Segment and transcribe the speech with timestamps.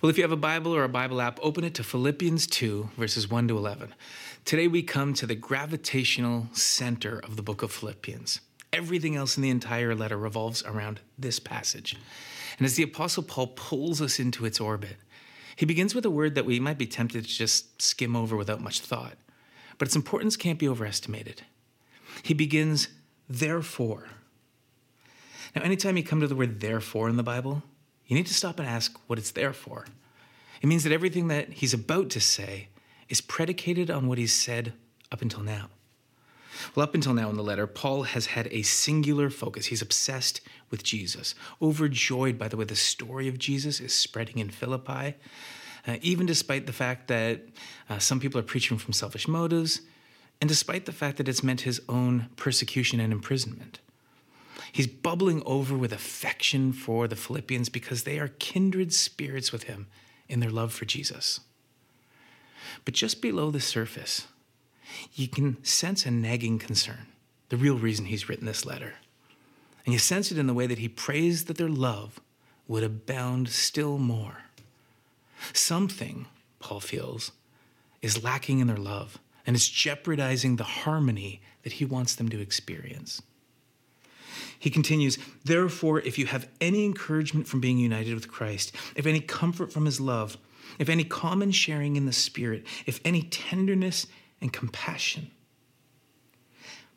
[0.00, 2.90] Well, if you have a Bible or a Bible app, open it to Philippians 2,
[2.96, 3.92] verses 1 to 11.
[4.44, 8.40] Today we come to the gravitational center of the book of Philippians.
[8.72, 11.96] Everything else in the entire letter revolves around this passage.
[12.58, 14.98] And as the Apostle Paul pulls us into its orbit,
[15.56, 18.60] he begins with a word that we might be tempted to just skim over without
[18.60, 19.16] much thought,
[19.78, 21.42] but its importance can't be overestimated.
[22.22, 22.86] He begins,
[23.28, 24.10] therefore.
[25.56, 27.64] Now, anytime you come to the word therefore in the Bible,
[28.08, 29.86] you need to stop and ask what it's there for.
[30.60, 32.68] It means that everything that he's about to say
[33.08, 34.72] is predicated on what he's said
[35.12, 35.68] up until now.
[36.74, 39.66] Well, up until now in the letter, Paul has had a singular focus.
[39.66, 40.40] He's obsessed
[40.70, 45.14] with Jesus, overjoyed by the way the story of Jesus is spreading in Philippi,
[45.86, 47.42] uh, even despite the fact that
[47.88, 49.82] uh, some people are preaching from selfish motives,
[50.40, 53.78] and despite the fact that it's meant his own persecution and imprisonment.
[54.72, 59.86] He's bubbling over with affection for the Philippians because they are kindred spirits with him
[60.28, 61.40] in their love for Jesus.
[62.84, 64.26] But just below the surface,
[65.14, 67.06] you can sense a nagging concern,
[67.48, 68.94] the real reason he's written this letter.
[69.84, 72.20] And you sense it in the way that he prays that their love
[72.66, 74.42] would abound still more.
[75.52, 76.26] Something,
[76.60, 77.32] Paul feels,
[78.02, 82.40] is lacking in their love, and it's jeopardizing the harmony that he wants them to
[82.40, 83.22] experience.
[84.58, 89.20] He continues, Therefore, if you have any encouragement from being united with Christ, if any
[89.20, 90.36] comfort from his love,
[90.78, 94.06] if any common sharing in the Spirit, if any tenderness
[94.40, 95.30] and compassion.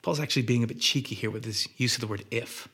[0.01, 2.67] Paul's actually being a bit cheeky here with his use of the word if.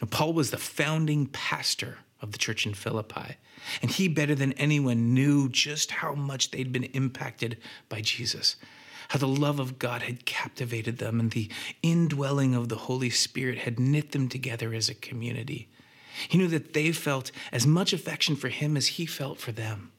[0.00, 3.36] Know, Paul was the founding pastor of the church in Philippi,
[3.82, 8.56] and he, better than anyone, knew just how much they'd been impacted by Jesus
[9.08, 11.50] how the love of God had captivated them and the
[11.82, 15.68] indwelling of the Holy Spirit had knit them together as a community.
[16.28, 19.92] He knew that they felt as much affection for him as he felt for them.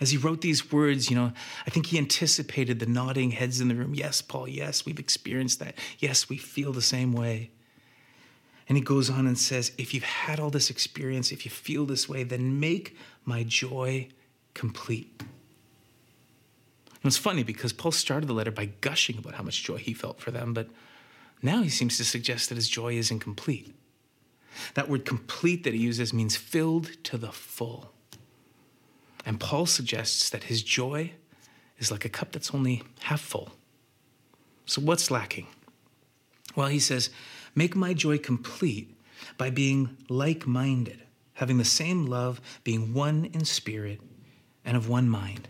[0.00, 1.32] As he wrote these words, you know,
[1.66, 3.94] I think he anticipated the nodding heads in the room.
[3.94, 5.74] Yes, Paul, yes, we've experienced that.
[5.98, 7.50] Yes, we feel the same way.
[8.68, 11.84] And he goes on and says, If you've had all this experience, if you feel
[11.84, 14.08] this way, then make my joy
[14.54, 15.22] complete.
[17.02, 19.92] And it's funny because Paul started the letter by gushing about how much joy he
[19.92, 20.68] felt for them, but
[21.42, 23.74] now he seems to suggest that his joy is incomplete.
[24.74, 27.92] That word complete that he uses means filled to the full.
[29.26, 31.12] And Paul suggests that his joy
[31.78, 33.50] is like a cup that's only half full.
[34.66, 35.48] So, what's lacking?
[36.54, 37.10] Well, he says,
[37.54, 38.96] Make my joy complete
[39.36, 41.02] by being like minded,
[41.34, 44.00] having the same love, being one in spirit,
[44.64, 45.48] and of one mind.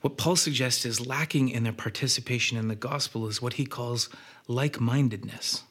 [0.00, 4.08] What Paul suggests is lacking in their participation in the gospel is what he calls
[4.46, 5.64] like mindedness.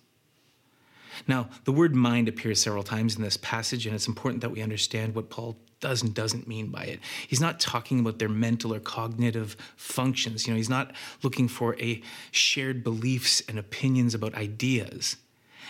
[1.28, 4.62] Now, the word mind appears several times in this passage, and it's important that we
[4.62, 7.00] understand what Paul does and doesn't mean by it.
[7.28, 10.46] He's not talking about their mental or cognitive functions.
[10.46, 10.92] You know, he's not
[11.24, 12.02] looking for a
[12.32, 15.18] shared beliefs and opinions about ideas.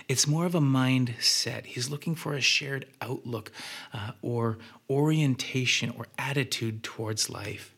[0.08, 1.66] It's more of a mindset.
[1.66, 3.52] He's looking for a shared outlook
[3.94, 4.58] uh, or
[4.90, 7.74] orientation or attitude towards life.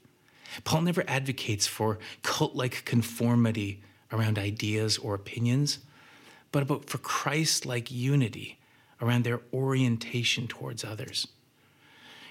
[0.63, 5.79] Paul never advocates for cult like conformity around ideas or opinions,
[6.51, 8.57] but about for Christ like unity
[9.01, 11.27] around their orientation towards others.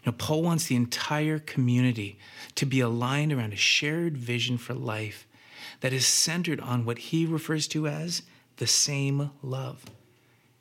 [0.05, 2.19] You know, Paul wants the entire community
[2.55, 5.27] to be aligned around a shared vision for life
[5.81, 8.23] that is centered on what he refers to as
[8.57, 9.85] the same love.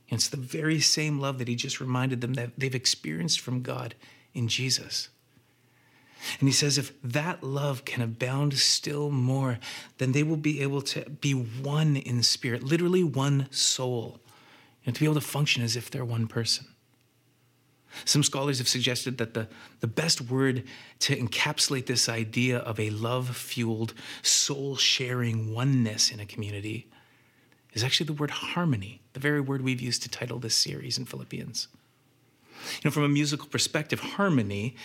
[0.10, 3.62] And it's the very same love that he just reminded them that they've experienced from
[3.62, 3.96] God
[4.34, 5.10] in Jesus.
[6.40, 9.60] And he says, if that love can abound still more,
[9.98, 14.20] then they will be able to be one in spirit, literally one soul,
[14.86, 16.68] and to be able to function as if they're one person.
[18.06, 19.48] Some scholars have suggested that the,
[19.80, 20.64] the best word
[21.00, 26.88] to encapsulate this idea of a love fueled, soul sharing oneness in a community
[27.74, 31.06] is actually the word harmony, the very word we've used to title this series in
[31.06, 31.68] Philippians.
[32.76, 34.76] You know, from a musical perspective, harmony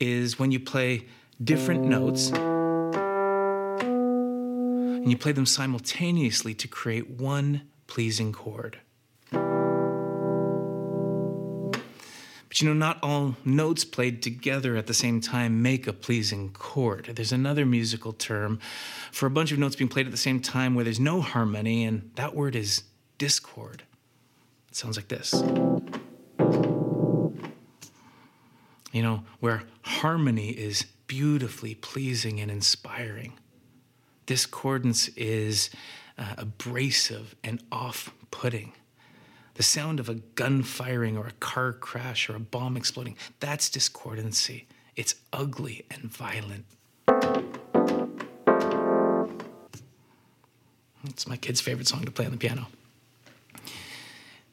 [0.00, 1.06] is when you play
[1.42, 2.30] different notes
[5.02, 8.78] and you play them simultaneously to create one pleasing chord.
[12.52, 16.50] But you know, not all notes played together at the same time make a pleasing
[16.50, 17.10] chord.
[17.14, 18.60] There's another musical term
[19.10, 21.84] for a bunch of notes being played at the same time where there's no harmony,
[21.84, 22.82] and that word is
[23.16, 23.84] discord.
[24.68, 25.32] It sounds like this
[28.92, 33.32] you know, where harmony is beautifully pleasing and inspiring.
[34.26, 35.70] Discordance is
[36.16, 38.72] uh, abrasive and off putting.
[39.54, 43.68] The sound of a gun firing or a car crash or a bomb exploding, that's
[43.68, 44.66] discordancy.
[44.96, 46.64] It's ugly and violent.
[51.04, 52.68] It's my kid's favorite song to play on the piano.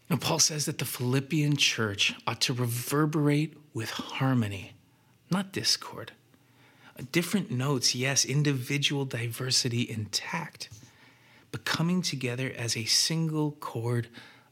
[0.10, 4.74] Now, Paul says that the Philippian church ought to reverberate with harmony,
[5.30, 6.14] not discord.
[7.12, 10.70] Different notes, yes, individual diversity intact,
[11.52, 14.08] but coming together as a single chord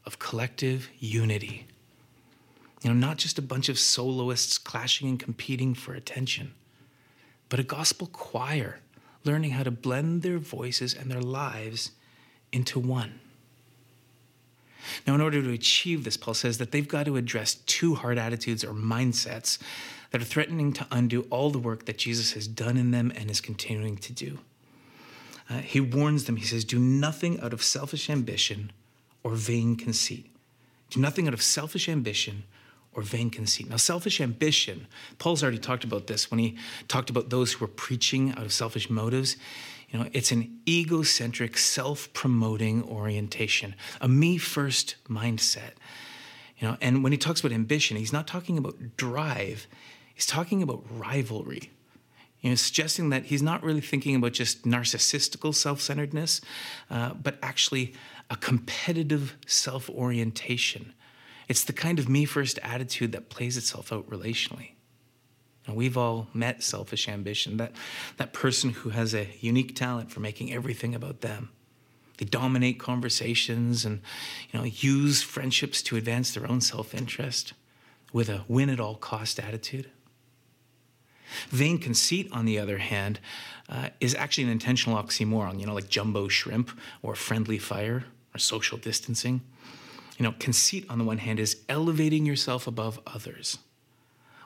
[0.06, 1.66] of collective unity.
[2.82, 6.52] You know, not just a bunch of soloists clashing and competing for attention,
[7.48, 8.80] but a gospel choir
[9.24, 11.90] learning how to blend their voices and their lives
[12.52, 13.20] into one.
[15.06, 18.18] Now, in order to achieve this, Paul says that they've got to address two hard
[18.18, 19.58] attitudes or mindsets
[20.10, 23.30] that are threatening to undo all the work that Jesus has done in them and
[23.30, 24.38] is continuing to do.
[25.50, 28.72] Uh, he warns them, he says, Do nothing out of selfish ambition
[29.22, 30.26] or vain conceit.
[30.90, 32.44] Do nothing out of selfish ambition
[32.92, 33.68] or vain conceit.
[33.68, 34.86] Now, selfish ambition,
[35.18, 36.56] Paul's already talked about this when he
[36.88, 39.36] talked about those who were preaching out of selfish motives.
[39.90, 45.72] You know, it's an egocentric, self promoting orientation, a me first mindset.
[46.58, 49.66] You know, and when he talks about ambition, he's not talking about drive,
[50.14, 51.70] he's talking about rivalry.
[52.40, 56.40] You know, suggesting that he's not really thinking about just narcissistical self centeredness,
[56.90, 57.94] uh, but actually
[58.30, 60.92] a competitive self orientation.
[61.48, 64.72] It's the kind of me first attitude that plays itself out relationally.
[65.68, 67.72] And we've all met selfish ambition, that,
[68.16, 71.50] that person who has a unique talent for making everything about them.
[72.16, 74.00] They dominate conversations and
[74.50, 77.52] you know, use friendships to advance their own self interest
[78.14, 79.90] with a win at all cost attitude.
[81.50, 83.20] Vain conceit, on the other hand,
[83.68, 86.70] uh, is actually an intentional oxymoron, you know, like jumbo shrimp
[87.02, 89.42] or friendly fire or social distancing.
[90.16, 93.58] You know, conceit, on the one hand, is elevating yourself above others.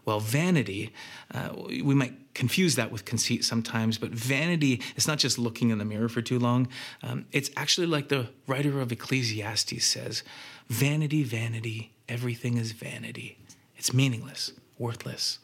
[0.05, 0.93] Well, vanity,
[1.33, 5.79] uh, we might confuse that with conceit sometimes, but vanity is not just looking in
[5.79, 6.69] the mirror for too long.
[7.03, 10.25] Um, it's actually like the writer of Ecclesiastes says
[10.69, 13.39] vanity, vanity, everything is vanity.
[13.77, 15.39] It's meaningless, worthless,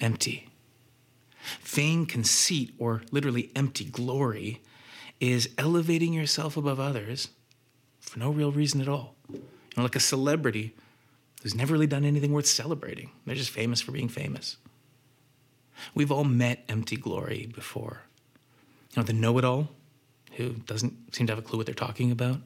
[0.00, 0.48] empty.
[1.62, 4.60] Vain conceit, or literally empty glory,
[5.20, 7.28] is elevating yourself above others
[8.00, 9.14] for no real reason at all.
[9.32, 9.40] You
[9.76, 10.74] know, like a celebrity
[11.42, 13.10] who's never really done anything worth celebrating.
[13.26, 14.56] They're just famous for being famous.
[15.94, 18.02] We've all met empty glory before.
[18.94, 19.70] You know, the know it all
[20.32, 22.36] who doesn't seem to have a clue what they're talking about.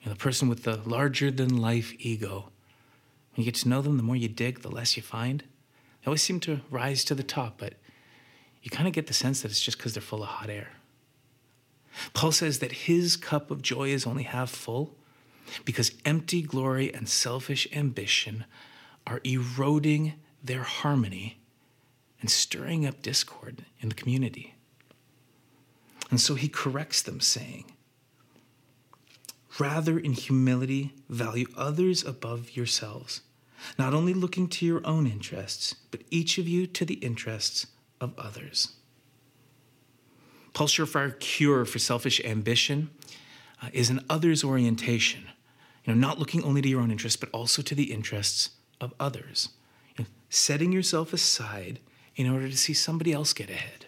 [0.00, 2.50] You know, the person with the larger than life ego.
[3.34, 5.40] When you get to know them, the more you dig, the less you find.
[5.40, 7.74] They always seem to rise to the top, but
[8.62, 10.68] you kind of get the sense that it's just because they're full of hot air.
[12.12, 14.94] Paul says that his cup of joy is only half full
[15.64, 18.44] because empty glory and selfish ambition
[19.06, 21.38] are eroding their harmony
[22.20, 24.54] and stirring up discord in the community.
[26.10, 27.64] And so he corrects them, saying,
[29.58, 33.22] Rather, in humility, value others above yourselves,
[33.78, 37.66] not only looking to your own interests, but each of you to the interests
[38.00, 38.74] of others.
[40.52, 42.90] Paul's surefire cure for selfish ambition
[43.62, 45.26] uh, is an others orientation
[45.86, 48.50] you know, not looking only to your own interests, but also to the interests
[48.80, 49.50] of others.
[49.96, 51.78] You know, setting yourself aside
[52.16, 53.86] in order to see somebody else get ahead.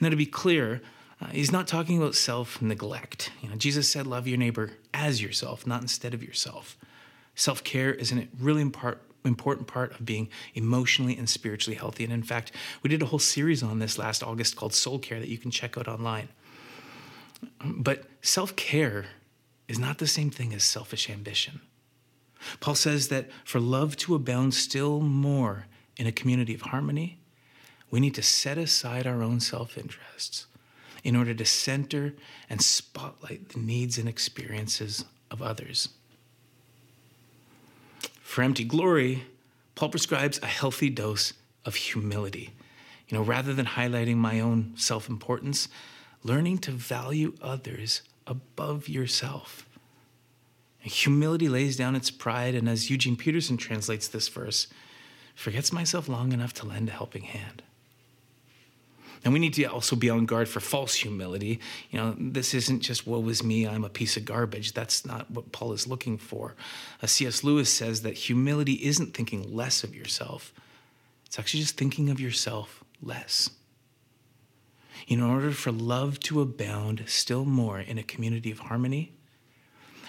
[0.00, 0.82] Now, to be clear,
[1.20, 3.30] uh, he's not talking about self neglect.
[3.40, 6.76] You know, Jesus said, "Love your neighbor as yourself, not instead of yourself."
[7.34, 12.02] Self care is a really important part of being emotionally and spiritually healthy.
[12.02, 12.50] And in fact,
[12.82, 15.50] we did a whole series on this last August called Soul Care that you can
[15.50, 16.28] check out online.
[17.64, 19.06] But self care
[19.68, 21.60] is not the same thing as selfish ambition.
[22.60, 27.18] Paul says that for love to abound still more in a community of harmony,
[27.90, 30.46] we need to set aside our own self interests
[31.04, 32.14] in order to center
[32.50, 35.88] and spotlight the needs and experiences of others.
[38.20, 39.24] For empty glory,
[39.76, 41.32] Paul prescribes a healthy dose
[41.64, 42.52] of humility.
[43.08, 45.68] You know, rather than highlighting my own self importance,
[46.24, 49.68] learning to value others above yourself.
[50.80, 54.68] Humility lays down its pride, and as Eugene Peterson translates this verse,
[55.34, 57.62] forgets myself long enough to lend a helping hand.
[59.24, 61.58] And we need to also be on guard for false humility.
[61.90, 64.72] You know, this isn't just woe is me, I'm a piece of garbage.
[64.72, 66.54] That's not what Paul is looking for.
[67.02, 67.42] Uh, C.S.
[67.42, 70.52] Lewis says that humility isn't thinking less of yourself,
[71.24, 73.50] it's actually just thinking of yourself less
[75.06, 79.12] in order for love to abound still more in a community of harmony,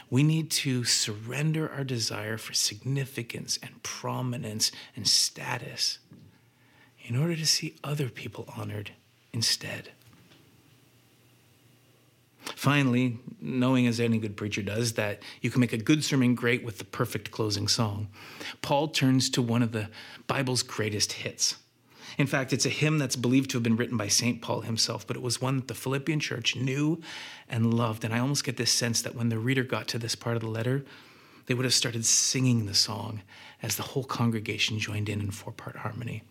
[0.10, 6.00] we need to surrender our desire for significance and prominence and status
[7.04, 8.92] in order to see other people honored
[9.34, 9.92] instead.
[12.56, 16.64] Finally, knowing as any good preacher does that you can make a good sermon great
[16.64, 18.08] with the perfect closing song,
[18.62, 19.90] Paul turns to one of the
[20.28, 21.58] Bible's greatest hits.
[22.18, 24.42] In fact, it's a hymn that's believed to have been written by St.
[24.42, 27.00] Paul himself, but it was one that the Philippian church knew
[27.48, 28.04] and loved.
[28.04, 30.42] And I almost get this sense that when the reader got to this part of
[30.42, 30.84] the letter,
[31.46, 33.22] they would have started singing the song
[33.62, 36.24] as the whole congregation joined in in four part harmony.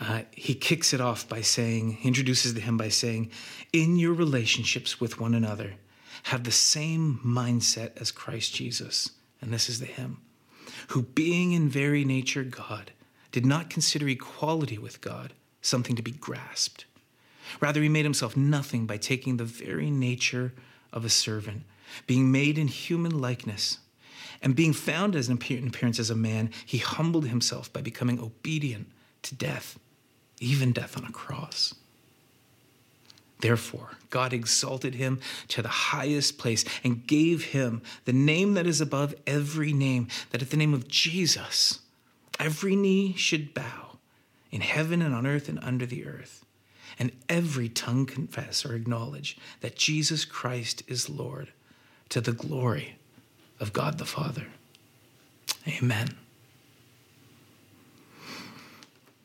[0.00, 3.30] Uh, he kicks it off by saying, introduces the hymn by saying,
[3.72, 5.74] In your relationships with one another,
[6.24, 9.10] have the same mindset as Christ Jesus.
[9.40, 10.20] And this is the hymn,
[10.88, 12.92] who being in very nature God,
[13.32, 15.32] did not consider equality with God
[15.62, 16.84] something to be grasped.
[17.60, 20.52] Rather, he made himself nothing by taking the very nature
[20.92, 21.62] of a servant,
[22.06, 23.78] being made in human likeness.
[24.42, 28.88] And being found as an appearance as a man, he humbled himself by becoming obedient
[29.22, 29.78] to death
[30.40, 31.74] even death on a cross.
[33.40, 38.80] Therefore, God exalted him to the highest place and gave him the name that is
[38.80, 41.80] above every name, that at the name of Jesus,
[42.40, 43.98] every knee should bow
[44.50, 46.44] in heaven and on earth and under the earth,
[46.98, 51.52] and every tongue confess or acknowledge that Jesus Christ is Lord
[52.08, 52.96] to the glory
[53.60, 54.46] of God the Father.
[55.68, 56.16] Amen.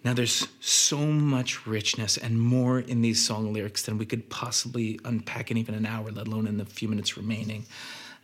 [0.03, 5.00] Now, there's so much richness and more in these song lyrics than we could possibly
[5.03, 7.65] unpack in even an hour, let alone in the few minutes remaining.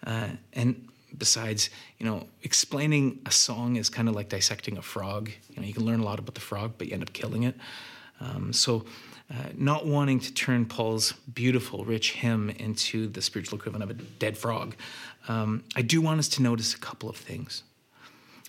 [0.06, 0.88] Uh, and
[1.18, 5.30] besides, you know, explaining a song is kind of like dissecting a frog.
[5.50, 7.44] You know, you can learn a lot about the frog, but you end up killing
[7.44, 7.56] it.
[8.20, 8.86] Um, so,
[9.30, 14.02] uh, not wanting to turn Paul's beautiful, rich hymn into the spiritual equivalent of a
[14.20, 14.76] dead frog,
[15.30, 17.64] um, I do want us to notice a couple of things.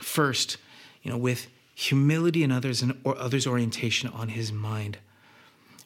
[0.01, 0.57] First,
[1.03, 4.99] you know, with humility and others and or others' orientation on his mind.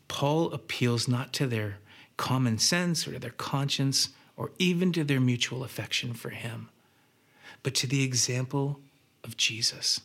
[0.09, 1.79] Paul appeals not to their
[2.17, 6.69] common sense or to their conscience or even to their mutual affection for him,
[7.63, 8.81] but to the example
[9.25, 10.01] of Jesus.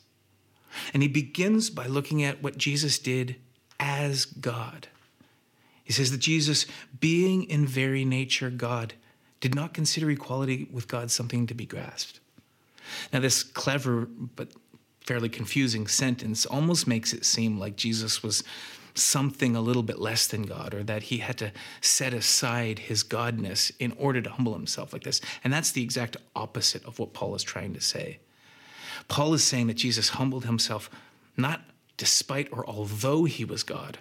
[0.93, 3.35] And he begins by looking at what Jesus did
[3.79, 4.87] as God.
[5.83, 6.65] He says that Jesus,
[6.99, 8.93] being in very nature God,
[9.41, 12.19] did not consider equality with God something to be grasped.
[13.11, 14.49] Now, this clever but
[15.01, 18.43] fairly confusing sentence almost makes it seem like Jesus was
[18.93, 23.03] something a little bit less than God, or that he had to set aside his
[23.03, 25.21] godness in order to humble himself like this.
[25.43, 28.19] And that's the exact opposite of what Paul is trying to say.
[29.07, 30.89] Paul is saying that Jesus humbled himself
[31.37, 31.61] not
[31.97, 33.99] despite or although he was God,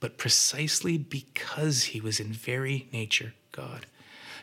[0.00, 3.86] but precisely because he was in very nature God.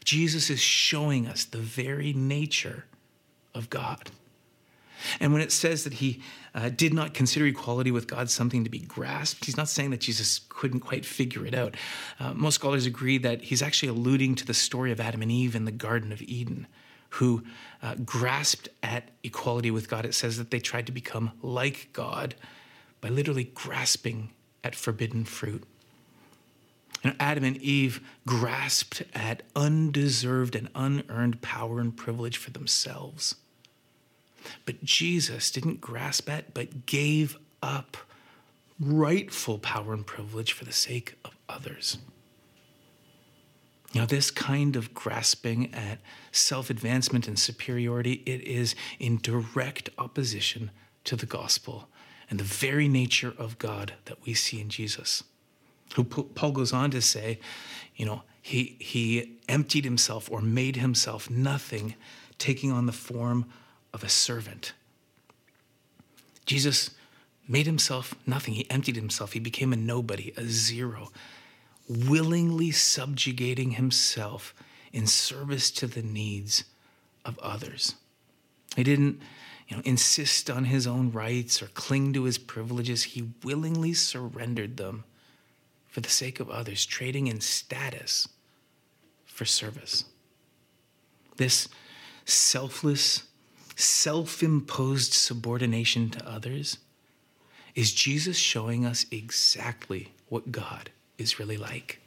[0.03, 2.86] Jesus is showing us the very nature
[3.53, 4.12] of God.
[5.20, 6.22] And when it says that he
[6.56, 10.02] uh, did not consider equality with God something to be grasped, he's not saying that
[10.02, 11.76] Jesus couldn't quite figure it out.
[12.20, 15.56] Uh, most scholars agree that he's actually alluding to the story of Adam and Eve
[15.56, 16.68] in the Garden of Eden,
[17.10, 17.44] who
[17.82, 20.06] uh, grasped at equality with God.
[20.06, 22.36] It says that they tried to become like God
[23.02, 24.30] by literally grasping
[24.64, 25.64] at forbidden fruit.
[27.04, 33.36] You know, Adam and Eve grasped at undeserved and unearned power and privilege for themselves.
[34.66, 37.98] But Jesus didn't grasp at, but gave up
[38.80, 41.98] rightful power and privilege for the sake of others.
[43.94, 46.00] Now, this kind of grasping at
[46.32, 50.72] self advancement and superiority, it is in direct opposition
[51.04, 51.90] to the gospel
[52.30, 55.24] and the very nature of God that we see in Jesus.
[55.96, 57.40] Who Paul goes on to say,
[57.96, 61.94] you know, he, he emptied himself or made himself nothing,
[62.40, 63.46] taking on the form
[63.94, 64.74] of a servant.
[66.46, 66.92] Jesus
[67.48, 68.54] made himself nothing.
[68.54, 69.34] He emptied himself.
[69.34, 71.12] He became a nobody, a zero,
[71.88, 74.54] willingly subjugating himself
[74.92, 76.64] in service to the needs
[77.26, 77.96] of others.
[78.76, 79.22] He didn't
[79.68, 83.04] you know, insist on his own rights or cling to his privileges.
[83.04, 85.04] He willingly surrendered them
[85.88, 88.28] for the sake of others, trading in status
[89.26, 90.06] for service.
[91.38, 91.68] This
[92.26, 93.24] selfless
[93.75, 96.77] self imposed subordination to others
[97.75, 102.00] is Jesus showing us exactly what God is really like.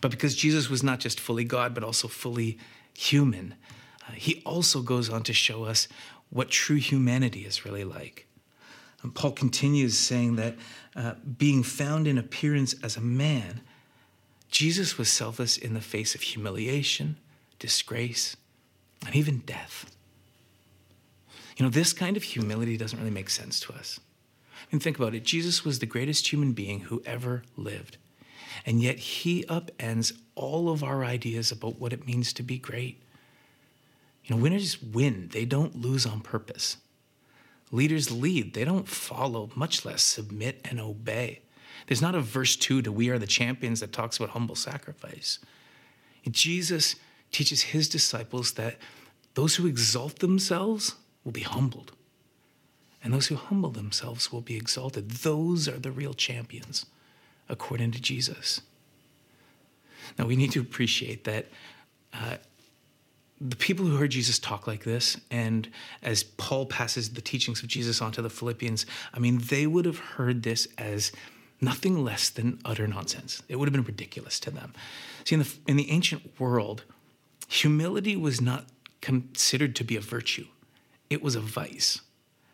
[0.00, 2.58] But because Jesus was not just fully God, but also fully
[2.94, 3.54] human,
[4.06, 5.88] uh, he also goes on to show us
[6.30, 8.26] what true humanity is really like.
[9.02, 10.56] And Paul continues saying that
[10.94, 13.60] uh, being found in appearance as a man,
[14.50, 17.16] Jesus was selfless in the face of humiliation,
[17.58, 18.36] disgrace,
[19.04, 19.94] and even death.
[21.56, 23.98] You know, this kind of humility doesn't really make sense to us.
[24.52, 25.24] I mean, think about it.
[25.24, 27.98] Jesus was the greatest human being who ever lived.
[28.64, 33.02] And yet he upends all of our ideas about what it means to be great.
[34.24, 36.78] You know, winners win, they don't lose on purpose.
[37.70, 41.40] Leaders lead, they don't follow, much less submit and obey.
[41.86, 45.38] There's not a verse 2 to We Are the Champions that talks about humble sacrifice.
[46.28, 46.96] Jesus
[47.36, 48.76] teaches his disciples that
[49.34, 51.92] those who exalt themselves will be humbled,
[53.04, 55.10] and those who humble themselves will be exalted.
[55.10, 56.86] Those are the real champions,
[57.46, 58.62] according to Jesus.
[60.18, 61.44] Now, we need to appreciate that
[62.14, 62.36] uh,
[63.38, 65.68] the people who heard Jesus talk like this, and
[66.02, 69.98] as Paul passes the teachings of Jesus onto the Philippians, I mean, they would have
[69.98, 71.12] heard this as
[71.60, 73.42] nothing less than utter nonsense.
[73.46, 74.72] It would have been ridiculous to them.
[75.24, 76.84] See, in the, in the ancient world,
[77.46, 78.66] humility was not
[79.00, 80.46] considered to be a virtue,
[81.10, 82.00] it was a vice.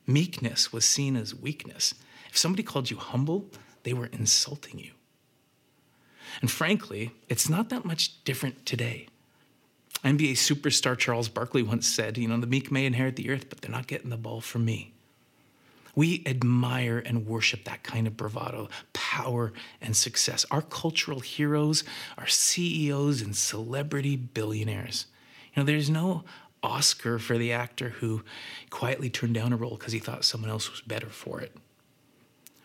[0.07, 1.95] Meekness was seen as weakness.
[2.29, 3.51] If somebody called you humble,
[3.85, 4.93] they were insulting you.
[6.41, 9.07] And frankly, it's not that much different today.
[10.05, 13.61] NBA superstar Charles Barkley once said, You know, the meek may inherit the earth, but
[13.61, 14.93] they're not getting the ball from me.
[15.95, 20.47] We admire and worship that kind of bravado, power, and success.
[20.51, 21.85] Our cultural heroes
[22.17, 25.07] are CEOs and celebrity billionaires.
[25.55, 26.25] You know, there's no
[26.63, 28.23] Oscar for the actor who
[28.71, 31.55] quietly turned down a role because he thought someone else was better for it.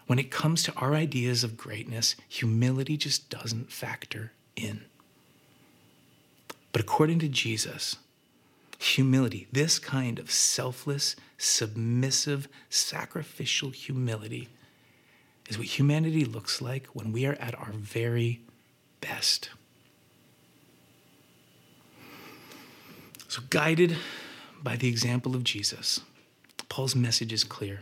[0.05, 4.85] When it comes to our ideas of greatness, humility just doesn't factor in.
[6.71, 7.97] But according to Jesus,
[8.77, 14.49] humility, this kind of selfless, submissive, sacrificial humility,
[15.49, 18.41] is what humanity looks like when we are at our very
[19.01, 19.49] best.
[23.27, 23.97] So, guided
[24.61, 26.01] by the example of Jesus,
[26.69, 27.81] Paul's message is clear.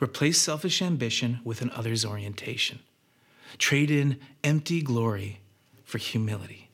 [0.00, 2.80] Replace selfish ambition with an others orientation.
[3.58, 5.40] Trade in empty glory
[5.84, 6.68] for humility,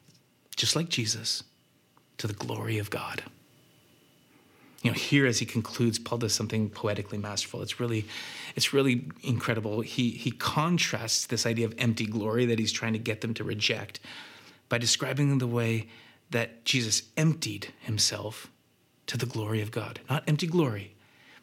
[0.56, 1.42] just like Jesus
[2.18, 3.22] to the glory of God.
[4.82, 7.62] You know, here as he concludes, Paul does something poetically masterful.
[7.62, 8.04] It's really,
[8.54, 9.80] it's really incredible.
[9.80, 13.44] He he contrasts this idea of empty glory that he's trying to get them to
[13.44, 13.98] reject
[14.68, 15.88] by describing the way
[16.30, 18.48] that Jesus emptied himself
[19.06, 20.00] to the glory of God.
[20.10, 20.94] Not empty glory,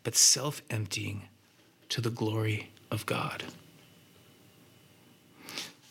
[0.03, 1.23] but self-emptying
[1.89, 3.43] to the glory of God.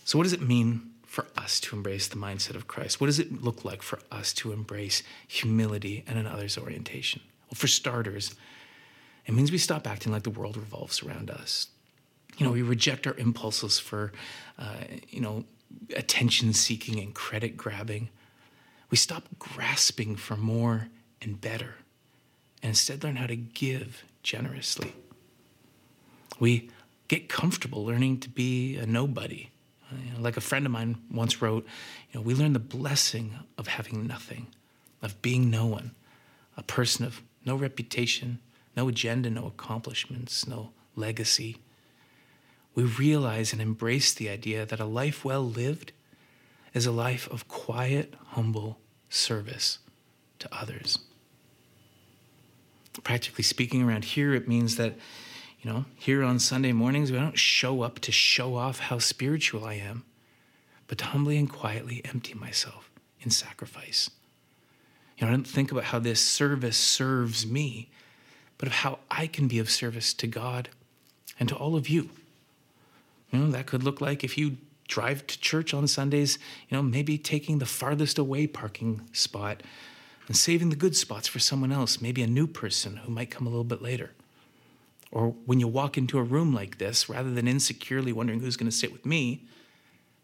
[0.04, 2.98] So what does it mean for us to embrace the mindset of Christ?
[2.98, 7.20] What does it look like for us to embrace humility and an others orientation?
[7.50, 8.34] Well, for starters,
[9.26, 11.66] it means we stop acting like the world revolves around us.
[12.38, 14.10] You know, we reject our impulses for,
[14.58, 15.44] uh, you know,
[15.94, 18.08] attention seeking and credit grabbing.
[18.88, 20.88] We stop grasping for more
[21.20, 21.74] and better
[22.62, 24.94] and instead learn how to give generously.
[26.40, 26.70] We
[27.08, 29.50] get comfortable learning to be a nobody
[30.18, 31.66] like a friend of mine once wrote,
[32.10, 34.46] you know, we learn the blessing of having nothing,
[35.00, 35.92] of being no one,
[36.56, 38.38] a person of no reputation,
[38.76, 41.58] no agenda, no accomplishments, no legacy.
[42.74, 45.92] We realize and embrace the idea that a life well lived
[46.72, 48.78] is a life of quiet, humble
[49.10, 49.78] service
[50.38, 50.98] to others.
[53.04, 54.94] Practically speaking, around here, it means that
[55.62, 59.64] you know, here on Sunday mornings, we don't show up to show off how spiritual
[59.64, 60.04] I am,
[60.88, 64.10] but to humbly and quietly empty myself in sacrifice.
[65.16, 67.90] You know, I don't think about how this service serves me,
[68.58, 70.68] but of how I can be of service to God
[71.38, 72.10] and to all of you.
[73.30, 74.56] You know, that could look like if you
[74.88, 79.62] drive to church on Sundays, you know, maybe taking the farthest away parking spot
[80.26, 83.46] and saving the good spots for someone else, maybe a new person who might come
[83.46, 84.10] a little bit later.
[85.12, 88.70] Or when you walk into a room like this, rather than insecurely wondering who's going
[88.70, 89.44] to sit with me,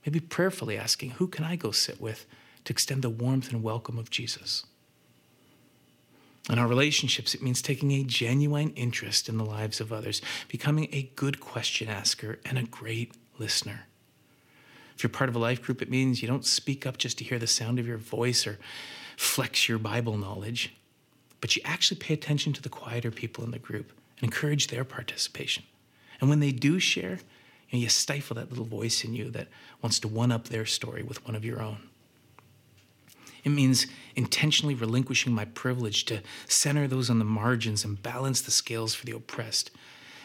[0.05, 2.24] maybe prayerfully asking, who can I go sit with
[2.64, 4.64] to extend the warmth and welcome of Jesus?
[6.48, 10.88] In our relationships, it means taking a genuine interest in the lives of others, becoming
[10.90, 13.83] a good question asker and a great listener.
[14.96, 17.24] If you're part of a life group, it means you don't speak up just to
[17.24, 18.59] hear the sound of your voice or
[19.18, 20.74] flex your Bible knowledge,
[21.42, 24.85] but you actually pay attention to the quieter people in the group and encourage their
[24.85, 25.64] participation.
[26.20, 27.20] And when they do share,
[27.70, 29.48] you, know, you stifle that little voice in you that
[29.83, 31.88] wants to one up their story with one of your own.
[33.44, 38.50] It means intentionally relinquishing my privilege to center those on the margins and balance the
[38.50, 39.70] scales for the oppressed,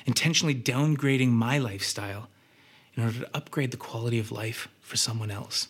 [0.05, 2.27] intentionally downgrading my lifestyle
[2.95, 5.67] in order to upgrade the quality of life for someone else.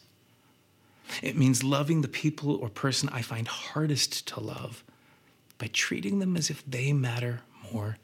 [1.22, 4.84] It means loving the people or person I find hardest to love
[5.58, 7.98] by treating them as if they matter more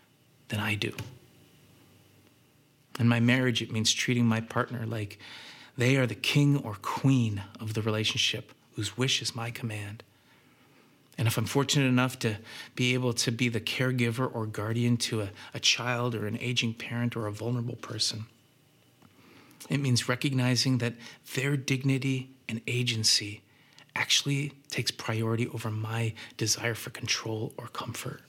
[0.50, 0.94] than I do.
[3.00, 5.18] In my marriage, it means treating my partner like
[5.78, 10.04] they are the king or queen of the relationship whose wish is my command.
[11.18, 12.38] And if I'm fortunate enough to
[12.76, 16.74] be able to be the caregiver or guardian to a, a child or an aging
[16.74, 18.26] parent or a vulnerable person,
[19.70, 20.94] it means recognizing that
[21.36, 23.42] their dignity and agency
[23.96, 28.22] actually takes priority over my desire for control or comfort.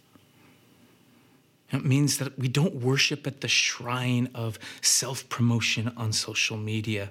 [1.73, 7.11] It means that we don't worship at the shrine of self promotion on social media,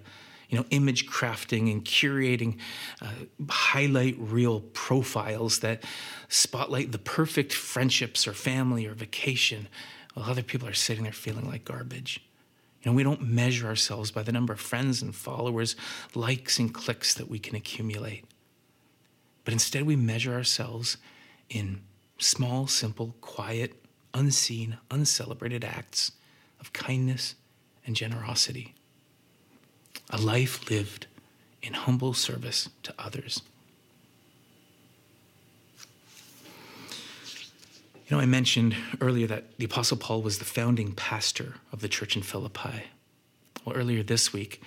[0.50, 2.58] you know, image crafting and curating
[3.02, 3.12] uh,
[3.50, 5.84] highlight reel profiles that
[6.28, 9.68] spotlight the perfect friendships or family or vacation,
[10.14, 12.22] while other people are sitting there feeling like garbage.
[12.82, 15.76] You know, we don't measure ourselves by the number of friends and followers,
[16.16, 18.26] likes and clicks that we can accumulate.
[19.44, 20.98] But instead, we measure ourselves
[21.50, 21.82] in
[22.20, 23.74] small, simple, quiet,
[24.14, 26.12] unseen, uncelebrated acts
[26.60, 27.36] of kindness
[27.86, 28.74] and generosity.
[30.10, 31.08] A life lived
[31.62, 33.42] in humble service to others.
[38.08, 41.88] You know, I mentioned earlier that the Apostle Paul was the founding pastor of the
[41.88, 42.86] church in Philippi.
[43.64, 44.64] Well, earlier this week,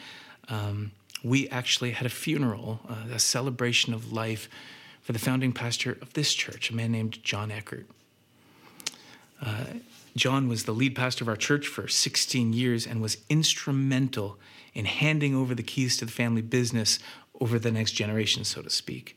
[0.49, 0.93] um,
[1.25, 4.49] we actually had a funeral, uh, a celebration of life
[5.01, 7.87] for the founding pastor of this church, a man named John Eckert.
[9.45, 9.65] Uh,
[10.15, 14.39] John was the lead pastor of our church for 16 years and was instrumental
[14.75, 16.99] in handing over the keys to the family business
[17.41, 19.17] over the next generation, so to speak.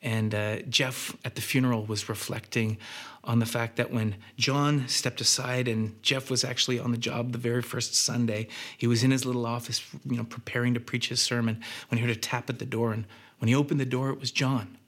[0.00, 2.78] And uh, Jeff at the funeral was reflecting
[3.24, 7.32] on the fact that when John stepped aside and Jeff was actually on the job
[7.32, 11.08] the very first Sunday, he was in his little office, you know, preparing to preach
[11.08, 12.92] his sermon when he heard a tap at the door.
[12.92, 13.06] And
[13.38, 14.78] when he opened the door, it was John.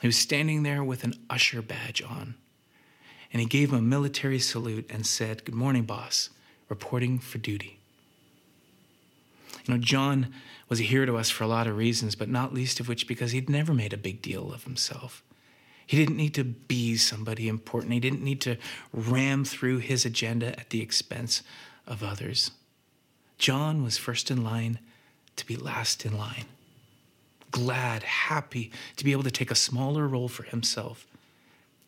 [0.00, 2.34] He was standing there with an usher badge on.
[3.32, 6.30] And he gave him a military salute and said, Good morning, boss,
[6.68, 7.78] reporting for duty.
[9.66, 10.32] You know, John
[10.68, 13.06] was a hero to us for a lot of reasons, but not least of which
[13.06, 15.22] because he'd never made a big deal of himself.
[15.86, 17.94] He didn't need to be somebody important.
[17.94, 18.56] He didn't need to
[18.92, 21.42] ram through his agenda at the expense
[21.86, 22.50] of others.
[23.38, 24.80] John was first in line
[25.36, 26.44] to be last in line.
[27.50, 31.06] Glad, happy to be able to take a smaller role for himself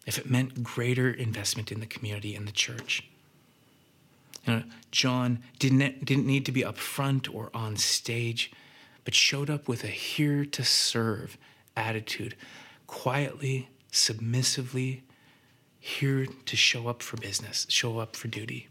[0.07, 3.05] if it meant greater investment in the community and the church.
[4.47, 8.51] You know, John didn't, didn't need to be up front or on stage,
[9.05, 11.37] but showed up with a here to serve
[11.77, 12.37] attitude,
[12.87, 15.03] quietly, submissively,
[15.79, 18.69] here to show up for business, show up for duty.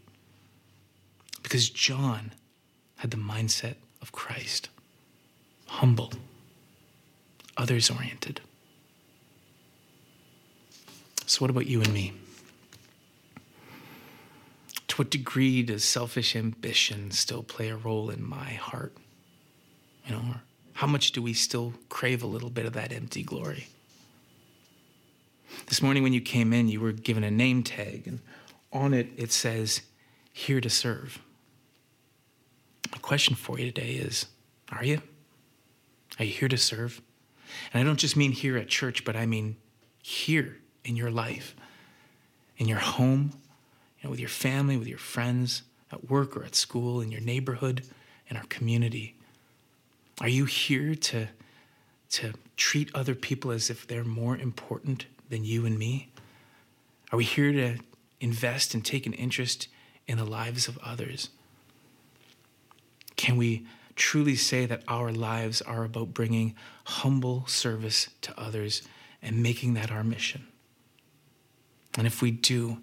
[1.42, 2.32] Because John
[2.96, 4.68] had the mindset of Christ
[5.66, 6.12] humble,
[7.56, 8.40] others oriented.
[11.30, 12.12] So, what about you and me?
[14.88, 18.96] To what degree does selfish ambition still play a role in my heart?
[20.04, 20.22] You know,
[20.72, 23.68] how much do we still crave a little bit of that empty glory?
[25.66, 28.18] This morning, when you came in, you were given a name tag, and
[28.72, 29.82] on it, it says,
[30.32, 31.20] Here to serve.
[32.90, 34.26] My question for you today is
[34.72, 35.00] Are you?
[36.18, 37.00] Are you here to serve?
[37.72, 39.58] And I don't just mean here at church, but I mean
[40.02, 41.54] here in your life,
[42.56, 43.32] in your home,
[43.98, 45.62] you know, with your family, with your friends,
[45.92, 47.82] at work or at school, in your neighborhood,
[48.28, 49.14] in our community?
[50.20, 51.28] Are you here to,
[52.10, 56.10] to treat other people as if they're more important than you and me?
[57.12, 57.78] Are we here to
[58.20, 59.68] invest and take an interest
[60.06, 61.30] in the lives of others?
[63.16, 63.66] Can we
[63.96, 68.82] truly say that our lives are about bringing humble service to others
[69.22, 70.46] and making that our mission?
[71.96, 72.78] And if we do,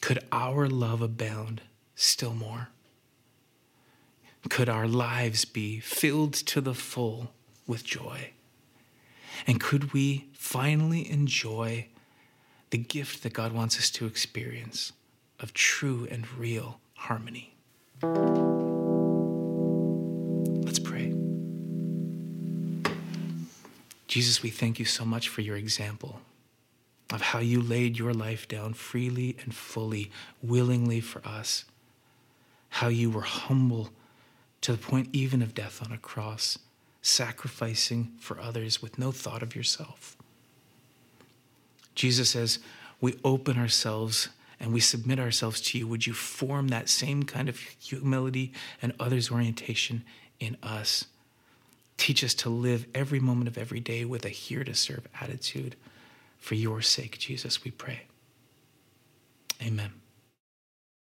[0.00, 1.62] could our love abound
[1.94, 2.68] still more?
[4.48, 7.32] Could our lives be filled to the full
[7.66, 8.30] with joy?
[9.46, 11.88] And could we finally enjoy
[12.70, 14.92] the gift that God wants us to experience
[15.38, 17.54] of true and real harmony?
[20.64, 21.12] Let's pray.
[24.06, 26.20] Jesus, we thank you so much for your example
[27.10, 30.10] of how you laid your life down freely and fully,
[30.42, 31.64] willingly for us,
[32.68, 33.90] how you were humble
[34.60, 36.58] to the point even of death on a cross,
[37.00, 40.16] sacrificing for others with no thought of yourself.
[41.94, 42.58] Jesus says,
[43.00, 44.28] we open ourselves
[44.60, 45.86] and we submit ourselves to you.
[45.86, 50.04] Would you form that same kind of humility and others orientation
[50.40, 51.06] in us?
[51.96, 55.76] Teach us to live every moment of every day with a here to serve attitude.
[56.38, 58.02] For your sake, Jesus, we pray.
[59.62, 59.92] Amen.